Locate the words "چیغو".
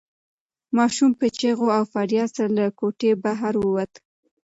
1.37-1.67